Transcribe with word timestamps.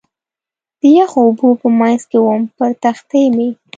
د 0.79 0.81
یخو 0.97 1.19
اوبو 1.25 1.47
په 1.61 1.67
منځ 1.79 1.99
کې 2.09 2.17
ووم، 2.21 2.41
پر 2.57 2.71
تختې 2.83 3.23
مې. 3.35 3.49